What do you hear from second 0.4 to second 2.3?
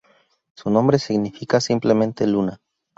Su nombre significa simplemente,